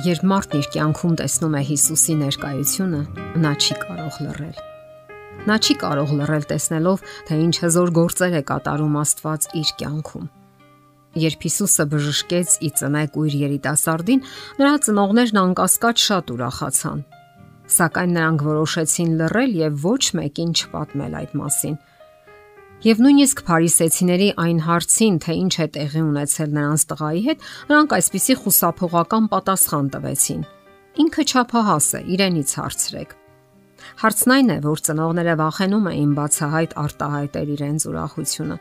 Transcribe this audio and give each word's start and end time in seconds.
Երբ 0.00 0.22
մարդն 0.24 0.56
իր 0.56 0.66
կյանքում 0.72 1.14
տեսնում 1.18 1.54
է 1.58 1.60
Հիսուսի 1.68 2.14
ներկայությունը, 2.20 3.00
նա 3.42 3.50
չի 3.60 3.74
կարող 3.80 4.14
լռել։ 4.24 4.60
Նա 5.50 5.56
չի 5.60 5.74
կարող 5.82 6.12
լռել 6.20 6.46
տեսնելով, 6.52 7.02
թե 7.28 7.38
ինչ 7.44 7.54
հզոր 7.64 7.92
գործեր 7.98 8.36
է 8.38 8.42
կատարում 8.50 8.96
Աստված 9.00 9.48
իր 9.60 9.72
կյանքում։ 9.82 10.30
Երբ 11.24 11.44
Հիսուսը 11.48 11.86
բժշկեց 11.92 12.56
ի 12.64 12.70
ծնե 12.80 13.04
կույր 13.18 13.36
երիտասարդին, 13.40 14.24
նրա 14.62 14.74
ծնողներն 14.88 15.42
անկասկած 15.42 16.04
շատ 16.06 16.34
ուրախացան։ 16.38 17.04
Սակայն 17.76 18.14
նրանք 18.16 18.46
որոշեցին 18.46 19.10
լռել 19.20 19.56
եւ 19.60 19.84
ոչ 19.90 20.02
մեկին 20.20 20.54
չպատմել 20.56 21.18
այդ 21.20 21.36
մասին 21.44 21.76
Եվ 22.80 23.00
նույնիսկ 23.04 23.40
փարիսեցիների 23.44 24.26
այն 24.40 24.60
հարցին, 24.64 25.16
թե 25.20 25.34
ինչ 25.36 25.54
է 25.60 25.64
տեղի 25.74 26.00
ունեցել 26.00 26.54
նրանց 26.56 26.84
տղայի 26.88 27.20
հետ, 27.26 27.42
նրանք 27.68 27.90
այսպիսի 27.96 28.36
խուսափողական 28.40 29.26
պատասխան 29.34 29.90
տվեցին. 29.96 30.46
Ինքը 31.04 31.24
չափահաս 31.28 31.88
է, 31.92 32.00
իրենից 32.16 32.54
հարցրեք։ 32.56 33.12
Հարցն 34.00 34.34
այն 34.36 34.48
է, 34.48 34.58
որ 34.64 34.82
ծնողները 34.88 35.36
վախենում 35.44 35.90
էին 35.92 36.16
բացահայտ 36.16 36.76
արտահայտել 36.80 37.52
իրենց 37.60 37.86
ուրախությունը, 37.92 38.56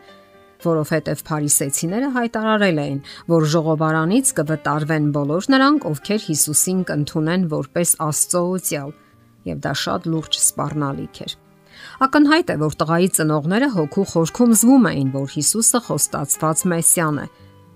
որովհետև 0.68 1.26
փարիսեցիները 1.32 2.14
հայտարարել 2.20 2.80
էին, 2.84 3.04
որ 3.32 3.52
ժողովարանից 3.56 4.34
կվտարվեն 4.36 5.12
բոլոր 5.16 5.52
նրանք, 5.56 5.92
ովքեր 5.96 6.26
Հիսուսին 6.28 6.82
կընդունեն 6.92 7.52
որպես 7.56 8.00
Աստծո 8.04 8.48
օծյալ, 8.60 8.98
եւ 9.48 9.64
դա 9.64 9.78
շատ 9.88 10.12
լուրջ 10.12 10.44
սпарնալիք 10.44 11.24
էր։ 11.24 11.39
Ակնհայտ 12.00 12.52
է, 12.54 12.56
որ 12.62 12.76
տղայի 12.80 13.08
ծնողները 13.12 13.68
հոգու 13.74 14.04
խորքում 14.08 14.52
զգում 14.56 14.86
էին, 14.88 15.08
որ 15.12 15.32
Հիսուսը 15.34 15.80
խոստացված 15.84 16.62
Մեսիան 16.72 17.18
է, 17.20 17.26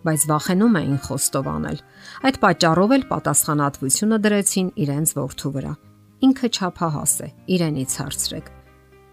բայց 0.07 0.21
վախենում 0.31 0.77
էին 0.79 0.99
խոստովանել։ 1.03 1.81
Այդ 2.29 2.37
պատճառով 2.43 2.93
էլ 2.95 3.03
պատասխանատվությունը 3.09 4.19
դրեցին 4.23 4.69
իրենց 4.83 5.11
որդու 5.19 5.51
վրա։ 5.57 5.73
Ինքը 6.23 6.49
ճափահաս 6.55 7.15
է, 7.19 7.27
իրենից 7.51 7.97
հարցրեք։ 7.99 8.47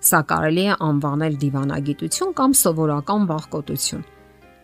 Սա 0.01 0.21
կարելի 0.31 0.65
է 0.71 0.79
անվանել 0.87 1.35
դիվանագիտություն 1.43 2.33
կամ 2.39 2.55
սովորական 2.61 3.27
վախկոտություն։ 3.35 4.07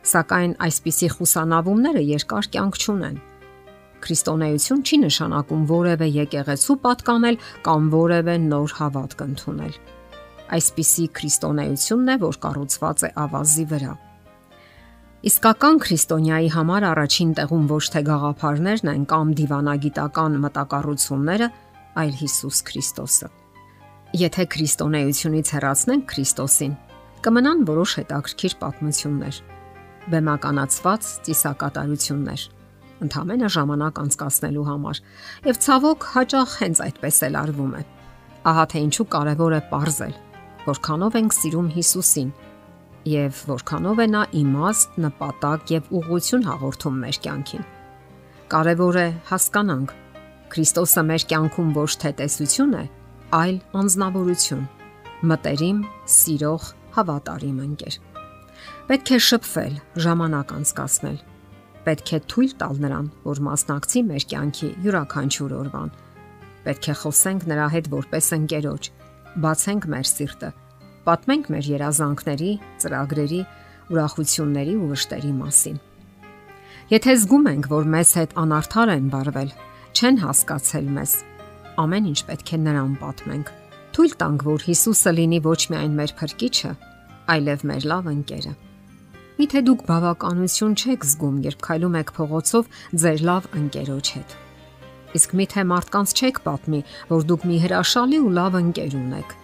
Սակայն 0.06 0.52
այսպիսի 0.62 1.08
խուսանավումները 1.16 2.06
երկար 2.06 2.50
կյանք 2.54 2.80
չունեն։ 2.86 3.18
Քրիստոնեություն 4.06 4.86
չի 4.86 4.96
նշանակում 5.02 5.66
որևէ 5.74 6.08
եկեղեցու 6.22 6.80
պատկանել 6.86 7.42
կամ 7.66 7.92
որևէ 7.96 8.34
նոր 8.46 8.74
հավատք 8.78 9.26
ընդունել 9.26 9.78
այսպիսի 10.54 11.06
քրիստոնեությունն 11.16 12.12
է, 12.12 12.16
որ 12.22 12.36
կառուցված 12.46 13.04
է 13.06 13.10
ավազի 13.26 13.64
վրա։ 13.72 13.94
Իսկական 15.26 15.78
քրիստոնյայի 15.82 16.48
համար 16.54 16.84
առաջին 16.86 17.30
տեղում 17.34 17.64
ոչ 17.72 17.84
թե 17.94 18.02
գաղափարներն 18.06 18.90
են 18.92 19.06
կամ 19.10 19.32
դիվանագիտական 19.40 20.36
մտակառուցումները, 20.44 21.48
այլ 21.98 22.12
Հիսուս 22.20 22.58
Քրիստոսը։ 22.68 23.30
Եթե 24.16 24.44
քրիստոնեությունից 24.54 25.50
հեռացնենք 25.56 26.04
Քրիստոսին, 26.12 26.76
կմնան 27.26 27.64
որոշ 27.66 27.94
հետաքրքիր 28.00 28.54
պատմություններ, 28.60 29.40
բեմականացված 30.14 31.08
ծիսակատարություններ, 31.26 32.44
ընդհանրապես 33.06 33.56
ժամանակ 33.56 33.98
անցկացնելու 34.04 34.66
համար, 34.70 35.00
եւ 35.50 35.58
ցավոք 35.66 36.06
հաճախ 36.14 36.54
հենց 36.62 36.82
այդպես 36.86 37.18
էլ 37.26 37.38
արվում 37.42 37.74
է։ 37.76 37.82
Ահա 38.46 38.64
թե 38.70 38.82
ինչու 38.86 39.06
կարևոր 39.16 39.56
է 39.56 39.60
ողրզել, 39.74 40.14
որքանով 40.66 41.18
ենք 41.20 41.36
սիրում 41.36 41.68
Հիսուսին 41.76 42.32
եւ 43.06 43.42
որքանով 43.46 44.00
է 44.02 44.06
նա 44.10 44.22
իմաստ, 44.40 44.96
նպատակ 45.04 45.70
եւ 45.76 45.92
ուղղություն 46.00 46.46
հաղորդում 46.46 46.96
մեր 47.04 47.18
կյանքին։ 47.26 47.66
Կարևոր 48.50 48.98
է 49.02 49.06
հասկանանք, 49.30 49.94
Քրիստոսը 50.46 51.02
մեր 51.06 51.22
կյանքում 51.30 51.70
ոչ 51.76 51.92
թե 52.02 52.10
տեսություն 52.20 52.74
է, 52.78 52.82
այլ 53.34 53.56
անznավորություն, 53.80 54.66
մտերիմ, 55.26 55.80
սիրող, 56.16 56.68
հավատարիմ 56.96 57.56
ընկեր։ 57.66 57.96
Պետք 58.86 59.10
է 59.16 59.18
շփվել, 59.26 59.74
ժամանակ 60.06 60.52
անցկасնել։ 60.56 61.16
Պետք 61.86 62.12
է 62.16 62.20
թույլ 62.30 62.52
տալ 62.62 62.78
նրան, 62.82 63.08
որ 63.26 63.40
մասնակցի 63.46 64.02
մեր 64.06 64.26
կյանքի 64.30 64.70
յուրաքանչյուր 64.86 65.56
օրվան։ 65.56 65.90
Պետք 66.66 66.86
է 66.90 66.94
խոսենք 67.02 67.46
նրա 67.50 67.66
հետ 67.74 67.90
որպես 67.96 68.30
ընկերոջ, 68.36 68.88
բացենք 69.36 69.86
մեր 69.92 70.06
սիրտը, 70.08 70.48
պատմենք 71.04 71.48
մեր 71.52 71.66
երազանքների, 71.68 72.52
ծրագրերի, 72.82 73.40
ուրախությունների 73.92 74.76
ու 74.80 74.88
վշտերի 74.92 75.32
մասին։ 75.36 75.76
Եթե 76.92 77.16
զգում 77.20 77.48
ենք, 77.52 77.68
որ 77.72 77.90
մեզ 77.96 78.12
հետ 78.20 78.32
անարդար 78.42 78.92
են 78.94 79.10
վարվել, 79.12 79.50
չեն 79.96 80.20
հասկացել 80.22 80.88
մեզ, 80.96 81.12
ամեն 81.84 82.08
ինչ 82.12 82.20
պետք 82.30 82.54
է 82.56 82.60
նրան 82.64 82.96
պատմենք։ 83.02 83.52
Թույլ 83.96 84.16
տանք, 84.22 84.46
որ 84.46 84.66
Հիսուսը 84.70 85.12
լինի 85.20 85.42
ոչ 85.44 85.60
միայն 85.72 86.00
մեր 86.00 86.16
փրկիչը, 86.20 86.72
այլև 87.36 87.68
մեր 87.70 87.86
լավ 87.92 88.10
ընկերը։ 88.16 88.56
Միթե 89.36 89.62
դուք 89.68 89.86
բավականություն 89.90 90.74
չեք 90.80 91.06
զգում, 91.12 91.38
երբ 91.50 91.62
քայլում 91.68 92.00
եք 92.00 92.16
փողոցով 92.16 92.74
ձեր 93.04 93.24
լավ 93.28 93.52
ընկերոջ 93.60 94.12
հետ 94.16 94.40
Իսկ 95.14 95.34
միթե 95.38 95.62
մարդկանց 95.70 96.14
չեք 96.18 96.38
պատմի, 96.46 96.80
որ 97.10 97.26
դուք 97.30 97.44
մի 97.46 97.58
հրաշալի 97.62 98.18
ու 98.26 98.30
լավ 98.36 98.56
ընկեր 98.60 98.96
ունեք։ 98.98 99.34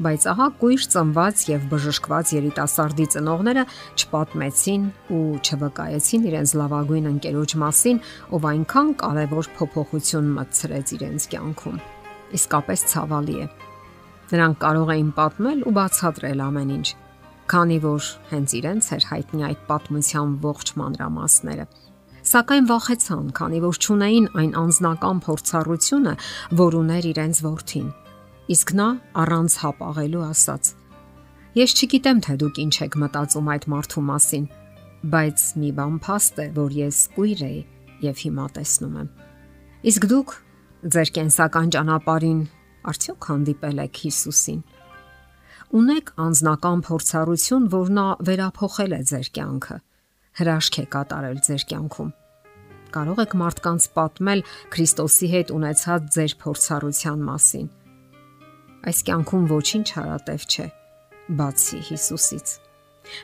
Բայց 0.00 0.22
ահա 0.32 0.46
կույր 0.60 0.84
ծնված 0.92 1.40
եւ 1.50 1.64
բժշկված 1.70 2.30
երիտասարդի 2.32 3.06
ծնողները 3.14 3.64
չպատմեցին 4.00 4.84
ու 5.12 5.24
չվկայեցին 5.44 6.22
իրենց 6.30 6.54
լավագույն 6.60 7.08
ընկերոջ 7.10 7.54
մասին, 7.60 8.00
ով 8.32 8.46
այնքան 8.50 8.94
կարևոր 9.02 9.50
փոփոխություն 9.58 10.30
մտցրեց 10.38 10.94
իրենց 10.96 11.28
կյանքում։ 11.34 11.78
Իսկապես 12.40 12.86
ցավալի 12.94 13.36
է։ 13.44 13.46
Նրանք 14.30 14.58
կարող 14.64 14.90
էին 14.94 15.12
պատմել 15.20 15.62
ու 15.68 15.76
բացատրել 15.76 16.42
ամեն 16.48 16.74
ինչ, 16.80 16.88
քանի 17.50 17.78
որ 17.84 18.10
հենց 18.30 18.56
իրենց 18.60 18.90
էր 18.96 19.06
հայտնի 19.10 19.46
այդ 19.50 19.62
պատմության 19.68 20.34
ողջ 20.48 20.74
մանրամասները 20.80 21.64
սակայն 22.30 22.66
վախեցան, 22.70 23.30
քանի 23.34 23.60
որ 23.64 23.78
ճունեին 23.84 24.26
այն 24.38 24.50
անznական 24.60 25.20
փորձառությունը, 25.24 26.12
որ 26.60 26.76
ուներ 26.80 27.08
իրենց 27.10 27.40
ворթին։ 27.46 27.88
Իսկ 28.54 28.72
նա 28.78 28.86
առանց 29.22 29.56
հապաղելու 29.62 30.22
ասաց. 30.28 30.70
Ես 31.58 31.74
չգիտեմ, 31.74 32.20
թե 32.26 32.36
դուք 32.42 32.60
ինչ 32.64 32.74
եք 32.86 32.94
մտածում 33.02 33.50
այդ 33.54 33.66
մարդու 33.74 34.04
մասին, 34.10 34.46
բայց 35.10 35.38
մի 35.58 35.70
բան 35.80 35.98
փաստ 36.06 36.38
է, 36.38 36.46
որ 36.60 36.78
ես 36.78 36.98
կույր 37.16 37.42
եի 37.50 37.60
եւ 38.06 38.22
հիմա 38.24 38.46
տեսնում 38.60 38.94
եմ։ 39.00 39.10
Իսկ 39.90 40.08
դուք 40.14 40.34
ձեր 40.94 41.12
կենսական 41.18 41.74
ճանապարհին 41.74 42.40
արդյոք 42.90 43.30
հանդիպել 43.30 43.84
եք 43.90 44.02
Հիսուսին։ 44.06 44.62
Ունեք 45.80 46.14
անznական 46.30 46.80
փորձառություն, 46.86 47.68
որ 47.74 47.94
նա 47.98 48.06
վերափոխել 48.30 48.98
է 49.00 49.02
ձեր 49.10 49.30
կյանքը 49.34 49.76
հրաշք 50.40 50.80
է 50.80 50.84
կատարել 50.94 51.38
ձեր 51.46 51.64
կյանքում։ 51.70 52.10
Կարող 52.94 53.20
եք 53.22 53.34
մարդկանց 53.40 53.86
պատմել 53.96 54.42
Քրիստոսի 54.74 55.28
հետ 55.34 55.52
ունեցած 55.54 56.08
ձեր 56.16 56.34
փորձառության 56.40 57.22
մասին։ 57.28 57.68
Այս 58.90 59.02
կյանքում 59.06 59.44
ոչինչ 59.50 59.86
հարատև 59.96 60.46
չէ, 60.50 60.66
բացի 61.40 61.80
Հիսուսից։ 61.90 62.54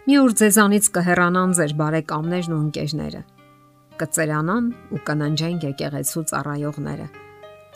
Մի 0.07 0.19
օր 0.23 0.37
ձեզանից 0.41 0.89
կհեռանան 0.97 1.57
ձեր 1.59 1.75
բարեկամներն 1.81 2.57
ու 2.57 2.61
ընկերները։ 2.67 3.23
Կծերանան 3.97 4.73
ու 4.93 5.03
կնանջեն 5.09 5.61
եկեղեցու 5.67 6.25
ծառայողները։ 6.31 7.07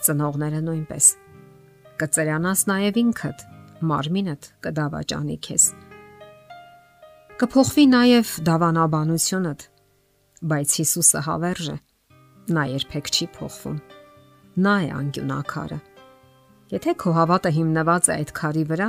Ծնողները 0.07 0.65
նույնպես։ 0.71 1.13
Կծերանաս 2.01 2.67
նաև 2.71 3.01
ինքդ, 3.05 3.47
մարմինդ 3.91 4.51
կդավաճանի 4.65 5.39
քեզ 5.47 5.65
Կփոխվի 7.41 7.85
նաև 7.89 8.31
դավանաբանությունդ, 8.45 9.63
բայց 10.41 10.75
Հիսուսը 10.81 11.21
հավերժ 11.27 11.67
է։ 11.69 11.75
Նա 12.57 12.63
երբեք 12.71 13.09
չի 13.13 13.27
փոխվում։ 13.35 13.81
Նա 14.65 14.75
է 14.81 14.87
անկյունակարը։ 14.97 15.79
Եթե 16.71 16.95
քո 17.03 17.13
հավատը 17.19 17.51
հիմնված 17.57 18.09
է 18.09 18.15
այդ 18.15 18.33
քարի 18.41 18.65
վրա, 18.71 18.89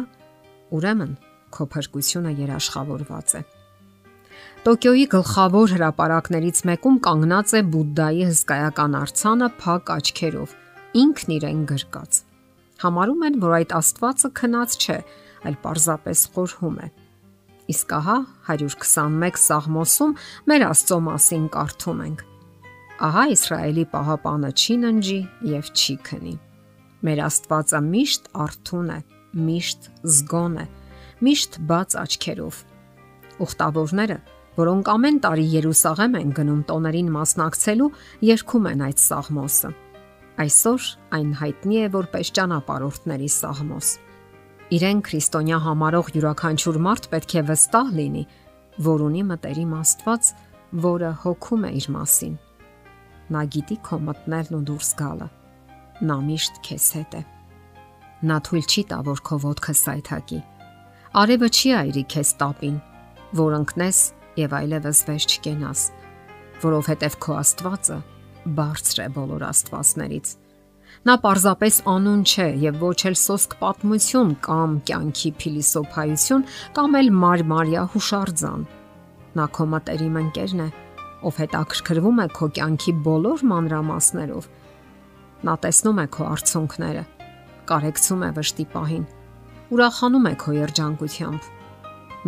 ուրեմն 0.77 1.11
քո 1.51 1.67
փրկությունը 1.75 2.31
երաշխավորված 2.39 3.35
է։ 3.35 3.41
Տոկիոյի 4.61 5.05
գլխավոր 5.11 5.75
հրապարակներից 5.75 6.63
մեկում 6.71 6.97
կանգնած 7.09 7.53
է 7.59 7.61
Բուդդայի 7.75 8.25
հսկայական 8.31 8.97
արձանը 9.01 9.47
փակ 9.59 9.93
աչքերով, 9.97 10.55
ինքն 11.01 11.35
իրեն 11.35 11.63
գրկած։ 11.71 12.21
Համարում 12.85 13.25
են, 13.27 13.39
որ 13.43 13.55
այդ 13.59 13.75
Աստվածը 13.81 14.31
քնած 14.39 14.77
չէ, 14.79 14.99
այլ 15.51 15.57
պարզապես 15.65 16.27
խորհում 16.31 16.77
է։ 16.85 16.87
Իսկ 17.71 17.93
ահա 17.95 18.17
121 18.49 19.37
Սաղմոսում 19.41 20.13
մեր 20.51 20.63
Աստծո 20.67 20.97
մասին 21.07 21.45
կարդում 21.53 22.01
ենք. 22.07 22.23
Ահա 23.01 23.23
Իսրայելի 23.35 23.85
պահապանը 23.91 24.49
չի 24.61 24.75
ննջի 24.81 25.19
եւ 25.51 25.69
չի 25.71 25.95
քնի։ 26.07 26.33
Մեր 27.01 27.21
Աստվածը 27.25 27.81
միշտ 27.87 28.27
արթուն 28.45 28.91
է, 28.93 28.99
միշտ 29.47 29.87
զգոն 30.15 30.59
է, 30.61 30.65
միշտ 31.25 31.57
բաց 31.71 31.95
աչքերով։ 32.01 32.59
Ուխտավորները, 33.41 34.17
որոնք 34.59 34.91
ամեն 34.91 35.17
տարի 35.25 35.47
Երուսաղեմ 35.55 36.19
են 36.21 36.35
գնում 36.37 36.61
տոներին 36.69 37.09
մասնակցելու, 37.15 37.89
երգում 38.29 38.69
են 38.71 38.85
այդ 38.91 39.01
սաղմոսը։ 39.01 39.73
Այսօր 40.41 40.87
այն 41.17 41.33
հայտնի 41.41 41.77
է 41.81 41.89
որպես 41.95 42.31
ճանապարհորդների 42.37 43.29
սաղմոս։ 43.41 43.89
Իրեն 44.71 45.01
քրիստոնյա 45.03 45.57
համարող 45.65 46.09
յուրաքանչյուր 46.15 46.77
մարդ 46.85 47.07
պետք 47.11 47.33
է 47.35 47.41
վստահ 47.49 47.89
լինի, 47.97 48.21
որ 48.85 49.01
ունի 49.03 49.23
մտերիմ 49.27 49.73
Աստված, 49.75 50.29
որը 50.85 51.09
հոգում 51.23 51.65
է 51.67 51.71
իր 51.79 51.87
մասին։ 51.95 52.37
Նա 53.35 53.41
գիտի 53.55 53.77
քո 53.87 53.99
մտնելն 54.07 54.55
ու 54.55 54.61
դուրս 54.69 54.91
գալը։ 55.01 55.27
Նա 56.07 56.17
միշտ 56.29 56.61
քեզ 56.67 56.85
հետ 56.97 57.17
է։ 57.19 57.21
Նա 58.31 58.37
թույլ 58.47 58.65
չի 58.71 58.83
տա, 58.93 59.01
որ 59.11 59.21
քո 59.27 59.39
ոտքը 59.43 59.75
սայթակի։ 59.81 60.39
Արևը 61.19 61.49
չի 61.51 61.73
այրի 61.81 62.03
քեզ 62.15 62.31
տապին, 62.39 62.77
որ 63.41 63.57
ընկնես 63.59 63.99
եւ 64.39 64.55
այլևս 64.61 65.03
վեր 65.09 65.27
չկենաս, 65.27 65.81
որովհետեւ 66.63 67.19
քո 67.27 67.35
Աստվածը 67.41 67.99
բարձր 68.61 69.03
է 69.03 69.07
բոլոր 69.19 69.43
աստվածներից։ 69.51 70.31
Նա 71.01 71.15
պարզապես 71.23 71.77
անուն 71.89 72.21
չէ 72.29 72.47
եւ 72.61 72.81
ոչ 72.81 72.97
էլ 73.09 73.15
սոսկ 73.17 73.55
պատմություն 73.61 74.33
կամ 74.45 74.75
կյանքի 74.89 75.31
փիլիսոփայություն 75.41 76.43
կամ 76.77 76.97
էլ 76.99 77.09
մարմարիա 77.23 77.85
հուշարձան։ 77.95 78.65
Նա 79.39 79.45
քո 79.57 79.65
մտերիմ 79.71 80.19
ընկերն 80.21 80.61
է, 80.61 80.69
ով 81.25 81.39
հետաքրքրվում 81.41 82.21
է 82.21 82.27
քո 82.37 82.49
կյանքի 82.57 82.93
բոլոր 83.07 83.43
մանրամասներով։ 83.51 84.47
Նա 85.47 85.55
տեսնում 85.65 86.01
է 86.01 86.05
քո 86.15 86.29
արցունքները, 86.35 87.03
կարեկցում 87.71 88.21
է 88.21 88.31
վշտի 88.37 88.65
պահին, 88.75 89.05
ուրախանում 89.71 90.27
է 90.29 90.33
քո 90.43 90.55
երջանկությամբ։ 90.61 91.51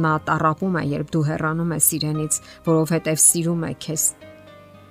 Նա 0.04 0.14
տարապում 0.28 0.78
է, 0.80 0.84
երբ 0.98 1.10
դու 1.14 1.26
հեռանում 1.30 1.74
ես 1.78 1.88
իրենից, 1.98 2.38
որովհետև 2.66 3.20
սիրում 3.24 3.66
է 3.68 3.74
քեզ։ 3.84 4.06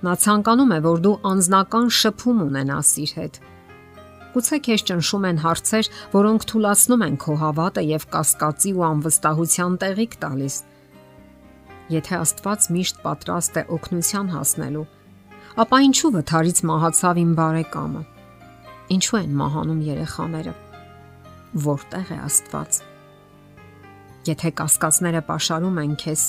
Նա 0.02 0.12
ցանկանում 0.22 0.74
է, 0.76 0.78
որ 0.86 1.02
դու 1.02 1.14
անznական 1.32 1.90
շփում 1.98 2.44
ունենաս 2.46 2.92
իր 3.02 3.14
հետ։ 3.18 3.40
Գուցե 4.32 4.58
քեզ 4.66 4.84
ճնշում 4.88 5.24
են 5.28 5.40
հարցեր, 5.42 5.88
որոնք 6.12 6.44
թուլացնում 6.52 7.06
են 7.06 7.16
քո 7.20 7.34
հավատը 7.42 7.82
եւ 7.92 8.06
կասկածի 8.14 8.70
ու 8.78 8.84
անվստահության 8.88 9.80
տեղիք 9.82 10.14
տալիս 10.22 10.56
Եթե 11.92 12.18
Աստված 12.22 12.66
միշտ 12.72 13.00
պատրաստ 13.02 13.56
է 13.60 13.62
օգնության 13.74 14.28
հասնելու, 14.32 14.84
ապա 15.62 15.78
ինչու 15.86 16.10
վթարից 16.14 16.60
մահացավ 16.70 17.18
իմ 17.22 17.32
բարեկամը։ 17.40 18.02
Ինչու 18.96 19.18
են 19.18 19.34
մահանում 19.40 19.82
երեխաները։ 19.88 20.54
Որտեղ 21.66 22.12
է 22.16 22.18
Աստված։ 22.28 22.78
Եթե 24.30 24.52
կասկածները 24.62 25.22
pašարում 25.28 25.82
են 25.82 25.94
քեզ, 26.00 26.22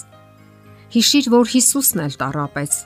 հիշիր, 0.97 1.29
որ 1.37 1.51
Հիսուսն 1.53 2.03
էլ 2.03 2.17
տարապեց։ 2.23 2.79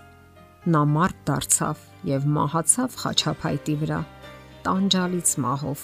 Նա 0.67 0.81
մարդ 0.93 1.19
դարձավ 1.31 1.83
եւ 2.11 2.29
մահացավ 2.37 2.97
խաչափայտի 3.01 3.75
վրա, 3.81 3.99
տանջալից 4.67 5.29
մահով։ 5.43 5.83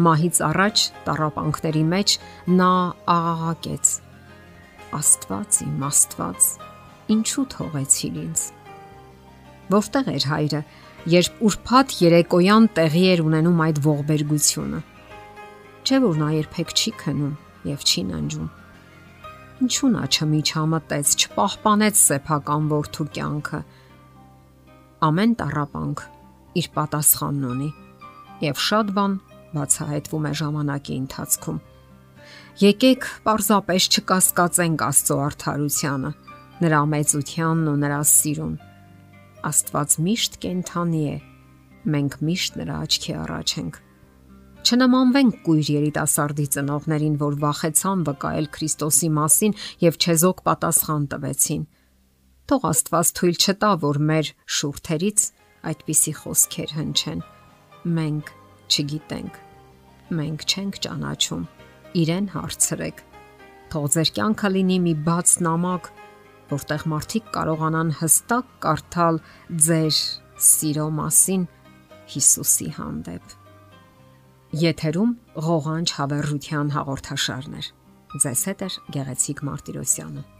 Մահից 0.00 0.36
առաջ 0.50 0.84
տարապանքների 1.06 1.82
մեջ 1.90 2.12
նա 2.60 2.72
աղաղակեց. 3.14 3.90
Աստված 4.96 5.58
իմ 5.66 5.82
Աստված, 5.90 6.46
ինչու 7.14 7.44
թողեցիր 7.54 8.16
ինձ։ 8.24 8.44
Որտեղ 9.70 10.08
էր 10.10 10.24
հայրը, 10.30 10.60
երբ 11.14 11.42
ուրփաթ 11.46 11.92
երեկոյան 12.04 12.64
տեղի 12.78 13.04
էր 13.10 13.20
ունենում 13.26 13.60
այդ 13.66 13.82
ողբերգությունը։ 13.84 14.80
Չէ 15.80 16.00
որ 16.06 16.18
նա 16.20 16.30
երբեք 16.36 16.72
չի 16.76 16.92
քնում 17.02 17.36
եւ 17.70 17.84
չի 17.86 18.02
նանջում։ 18.10 18.48
Ինչու 19.60 19.90
նա 19.94 20.02
չմիջամտեց, 20.10 21.14
չպահպանեց 21.20 22.00
սեփական 22.00 22.68
ворթու 22.72 23.06
կյանքը։ 23.20 23.60
Ամեն 25.10 25.32
տարապանք 25.40 26.04
իր 26.60 26.68
պատասխանն 26.76 27.46
ունի 27.50 27.70
եւ 28.44 28.62
շատ 28.70 28.94
բան 28.96 29.18
բացահայտվում 29.56 30.30
է 30.30 30.32
ժամանակի 30.40 30.96
ընթացքում 31.00 31.60
Եկեք 32.60 33.06
պարզապես 33.24 33.84
չկասկածենք 33.88 34.82
Աստծո 34.84 35.14
արդարությանը, 35.24 36.10
նրա 36.60 36.80
մեծությանն 36.92 37.70
ու 37.70 37.76
նրա 37.80 38.00
սիրուն։ 38.10 38.56
Աստված 39.50 39.94
միշտ 40.06 40.36
կենթանի 40.42 41.00
է։ 41.08 41.14
Մենք 41.94 42.18
միշտ 42.28 42.58
նրա 42.60 42.76
աչքի 42.84 43.16
առաջ 43.20 43.54
ենք։ 43.62 43.80
Չնմանվենք 44.60 45.40
կույր 45.46 45.72
երիտասարդի 45.72 46.46
ծնողներին, 46.60 47.16
որ 47.24 47.40
վախեցան 47.48 48.04
վկայել 48.10 48.48
Քրիստոսի 48.60 49.10
մասին 49.16 49.58
եւ 49.88 50.00
չեզոք 50.04 50.44
պատասխան 50.50 51.10
տվեցին։ 51.16 51.66
Թող 52.50 52.70
Աստված 52.74 53.16
թույլ 53.20 53.36
չտա, 53.40 53.74
որ 53.88 54.04
մեր 54.10 54.32
շուրթերից 54.60 55.28
այդպիսի 55.70 56.12
խոսքեր 56.20 56.76
հնչեն։ 56.76 57.28
Մենք 57.80 58.30
չգիտենք։ 58.68 59.36
Մենք 60.12 60.42
չենք 60.44 60.78
ճանաչում 60.84 61.44
իրեն 62.00 62.26
հարցրեք։ 62.34 62.98
Թող 63.72 63.86
ձեր 63.94 64.10
կյանքը 64.18 64.50
լինի 64.56 64.76
մի 64.84 64.92
բաց 65.06 65.32
նամակ, 65.46 65.88
որտեղ 66.50 66.84
մարդիկ 66.92 67.30
կարողանան 67.36 67.92
հստակ 68.00 68.50
կարդալ 68.66 69.20
ձեր 69.66 70.00
սիրո 70.50 70.86
մասին 70.98 71.46
Հիսուսի 72.10 72.68
հանդեպ։ 72.76 73.34
Եթերում 74.60 75.14
ղողանջ 75.46 75.94
հավերժության 75.96 76.74
հաղորդաշարներ։ 76.76 77.72
Ձեզ 78.20 78.44
հետ 78.50 78.66
է 78.66 78.70
Գեղեցիկ 78.98 79.42
Մարտիրոսյանը։ 79.46 80.39